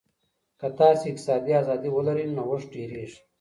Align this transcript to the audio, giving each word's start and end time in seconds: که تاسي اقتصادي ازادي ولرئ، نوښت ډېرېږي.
که 0.59 0.67
تاسي 0.77 1.05
اقتصادي 1.11 1.53
ازادي 1.61 1.89
ولرئ، 1.93 2.25
نوښت 2.35 2.67
ډېرېږي. 2.75 3.19